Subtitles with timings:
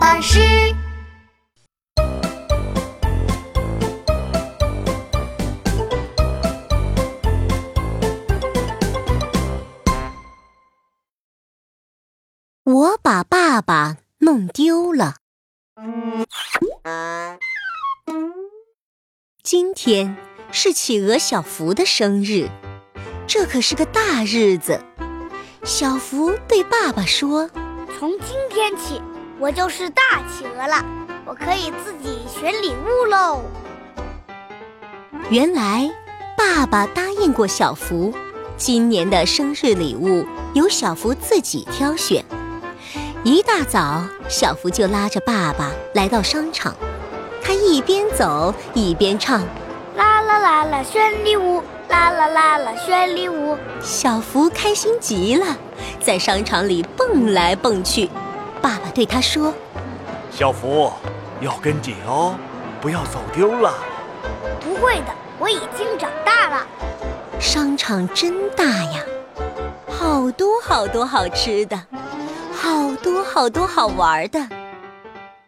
[0.00, 0.40] 巴士。
[12.64, 15.16] 我把爸爸弄丢了。
[19.42, 20.16] 今天
[20.52, 22.50] 是企鹅小福的生日，
[23.26, 24.84] 这可是个大日子。
[25.64, 27.50] 小福对爸爸说
[27.98, 29.00] ：“从今天起，
[29.40, 30.84] 我就是大企鹅了，
[31.24, 33.40] 我可以自己选礼物喽。”
[35.30, 35.88] 原来，
[36.36, 38.12] 爸爸答应过小福，
[38.56, 42.24] 今年的生日礼物由小福自己挑选。
[43.22, 46.74] 一大早，小福就拉着爸爸来到商场。
[47.42, 49.42] 他一边走一边唱
[49.96, 51.62] ：“啦啦啦啦，选礼物！
[51.88, 55.56] 啦啦啦啦，选礼物！”小福开心极了，
[56.00, 58.10] 在商场里蹦来蹦去。
[58.60, 59.54] 爸爸对他说
[60.30, 60.92] ：“小福，
[61.40, 62.36] 要跟紧哦，
[62.80, 63.74] 不要走丢了。
[64.60, 66.66] ”“不会的，我已经长大了。”
[67.40, 69.02] 商场真大呀，
[69.88, 71.80] 好多好多好吃的。
[72.60, 74.48] 好多好多好玩的。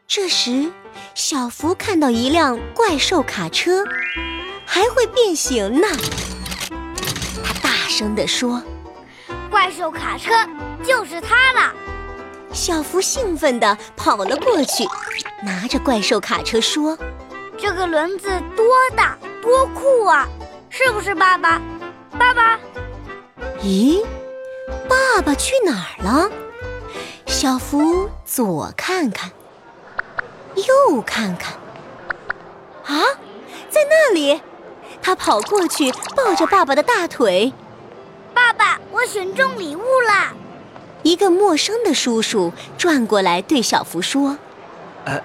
[0.07, 0.71] 这时，
[1.15, 3.85] 小福看到一辆怪兽卡车，
[4.65, 5.89] 还会变形呢。
[7.43, 8.63] 他大声地说
[9.51, 10.31] ：“怪兽卡车
[10.85, 11.75] 就是它了！”
[12.53, 14.85] 小福兴奋地跑了过去，
[15.43, 16.99] 拿着怪兽卡车说
[17.57, 20.29] ：“这个轮子多大，多酷啊！
[20.69, 21.61] 是不是，爸爸？
[22.19, 22.59] 爸爸？
[23.63, 24.05] 咦，
[24.89, 26.31] 爸爸去哪儿了？”
[27.27, 29.31] 小福左看看，
[30.57, 31.55] 右看看，
[32.85, 33.03] 啊，
[33.71, 34.43] 在那里！
[35.01, 37.53] 他跑过去，抱着爸爸的大腿。
[38.35, 40.35] 爸爸，我选中礼物啦！
[41.03, 44.37] 一个陌生的叔叔转过来对小福说
[45.05, 45.21] ：“呃，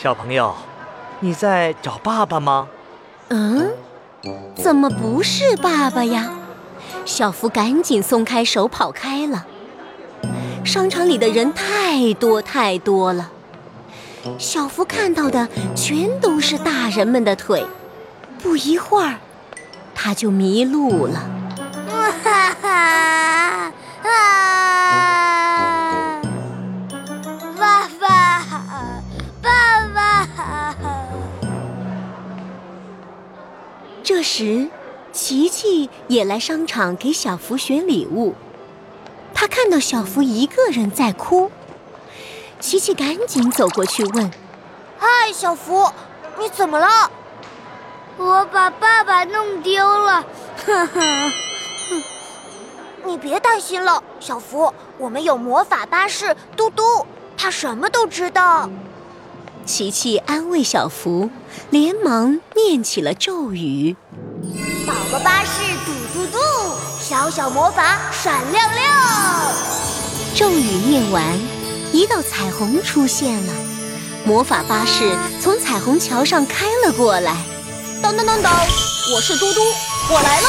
[0.00, 0.54] 小朋友，
[1.20, 2.68] 你在找爸爸吗？”
[3.28, 3.72] 嗯，
[4.54, 6.30] 怎么不是爸爸呀？
[7.04, 9.46] 小福赶紧松开手，跑开了。
[10.64, 13.30] 商场里的人太多太多了，
[14.38, 17.64] 小福看到的全都是大人们的腿。
[18.42, 19.18] 不一会儿，
[19.94, 21.30] 他就迷路了。
[34.36, 34.68] 时，
[35.12, 38.34] 琪琪也来商场给小福选礼物。
[39.32, 41.50] 他看到小福一个人在哭，
[42.60, 44.30] 琪琪赶紧走过去问
[45.00, 45.90] ：“嗨，小福，
[46.38, 47.10] 你怎么了
[48.18, 50.26] ？”“我把爸爸弄丢了。
[50.66, 51.32] ”“哈哈，
[53.06, 57.06] 你别担心了，小福，我们有魔法巴士嘟嘟，
[57.38, 58.68] 他什么都知道。”
[59.64, 61.28] 琪琪安慰小福，
[61.70, 63.96] 连忙念起了咒语
[64.86, 66.38] ：“宝宝巴士嘟嘟嘟。”
[67.00, 68.84] 小小魔法闪亮亮，
[70.34, 71.22] 咒语念完，
[71.92, 73.52] 一道彩虹出现了，
[74.24, 77.36] 魔法巴士从彩虹桥上开了过来。
[78.02, 78.52] 当当当当，
[79.14, 79.60] 我是嘟嘟，
[80.10, 80.48] 我来了。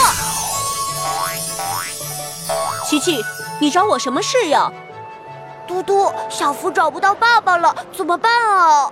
[2.86, 3.24] 琪琪，
[3.60, 4.72] 你找我什么事呀？
[5.68, 8.92] 嘟嘟，小福找不到爸爸了，怎么办啊？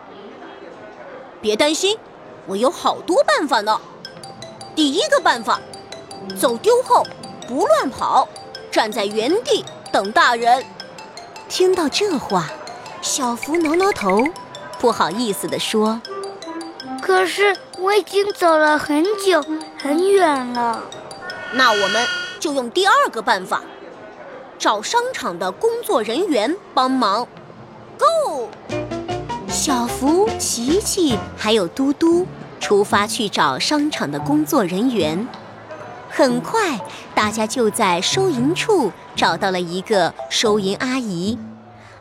[1.42, 1.98] 别担心，
[2.46, 3.80] 我有好多办法呢。
[4.76, 5.60] 第一个办法，
[6.40, 7.06] 走丢后。
[7.48, 8.28] 不乱跑，
[8.72, 10.66] 站在原地等大人。
[11.48, 12.50] 听到这话，
[13.04, 14.24] 小福挠挠头，
[14.80, 16.02] 不好意思地说
[17.04, 19.46] ：“可是我已经走了很久
[19.78, 20.82] 很远了。”
[21.54, 22.04] 那我们
[22.40, 23.62] 就用第二个办法，
[24.58, 27.28] 找商场的工作人员帮忙。
[28.00, 28.50] Go！
[29.48, 32.26] 小福、琪琪还有嘟嘟
[32.66, 35.28] 出发去找商场的工作人员。
[36.10, 36.80] 很快，
[37.14, 41.38] 大家就在收银处找到了一个收银阿姨。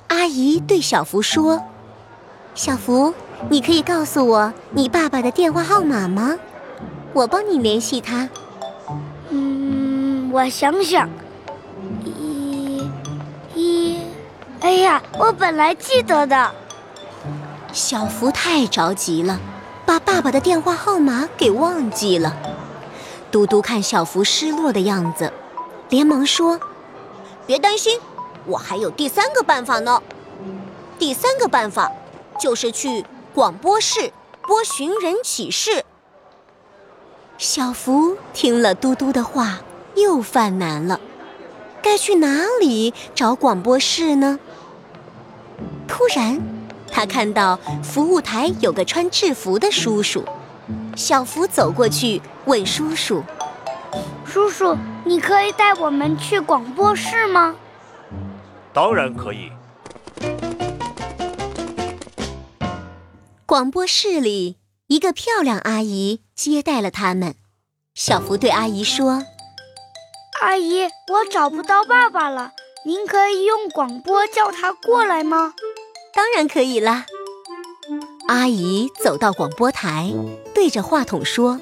[0.09, 1.63] 阿姨对小福说
[2.57, 3.13] ：“小福，
[3.51, 6.35] 你可以告诉我你爸爸的电话号码吗？
[7.13, 8.31] 我帮你联系他。”
[9.29, 11.11] 嗯，我想想，
[12.07, 12.89] 一，
[13.55, 13.99] 一，
[14.61, 16.51] 哎呀，我本来记得的。
[17.71, 19.39] 小福太着急了，
[19.87, 22.37] 把爸爸的电话号码给忘记了。
[23.31, 25.33] 嘟嘟看小福失落的样子，
[25.89, 26.61] 连忙说
[27.47, 28.01] ：“别担心，
[28.47, 30.03] 我还有第三个办法呢。
[30.99, 31.91] 第三个办法
[32.39, 33.05] 就是去
[33.35, 35.85] 广播室播寻人启事。”
[37.37, 39.59] 小福听了嘟嘟的话，
[39.97, 41.01] 又犯难了，
[41.83, 44.39] 该去哪里找广播室呢？
[45.89, 46.41] 突然，
[46.95, 50.25] 他看到服务台有个穿制服的叔叔。
[50.97, 53.25] 小福走过去问叔叔
[54.25, 57.57] ：“叔叔，你可以带我们去广播室吗
[58.73, 59.51] ？”“当然可以。”
[63.45, 67.35] 广播室里，一个漂亮阿姨接待了他们。
[67.97, 69.25] 小福对阿姨说
[70.41, 72.53] ：“阿姨，我找不到爸爸了，
[72.87, 75.55] 您可以用广播叫他过来吗
[76.15, 77.07] ？”“当然可以啦。”
[78.29, 80.13] 阿姨走到广播台，
[80.55, 81.61] 对着话筒说：“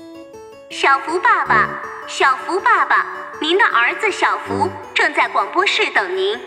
[0.71, 3.07] 小福爸爸，小福爸爸，
[3.41, 6.39] 您的儿子小福正在广播室等您。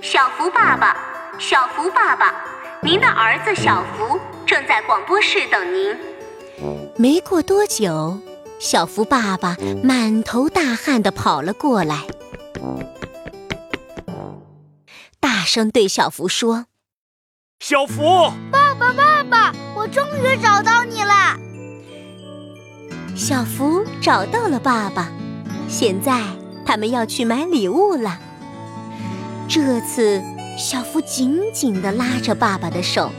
[0.00, 0.96] 小福爸爸，
[1.38, 2.44] 小福爸爸，
[2.82, 5.96] 您的儿子小福正在广播室等您。”
[6.96, 8.20] 没过多久，
[8.60, 12.06] 小福爸爸满头大汗地跑了过来，
[15.18, 16.66] 大声对小福说
[17.66, 21.34] ：“小福，爸爸，爸爸！”我终于找到你了，
[23.16, 25.08] 小福找到了爸爸。
[25.66, 26.20] 现在
[26.66, 28.18] 他们要去买礼物了。
[29.48, 30.22] 这次，
[30.58, 33.10] 小福紧紧地拉着爸爸的手，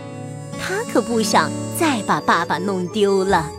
[0.62, 3.50] 他可不想再把爸爸弄丢了。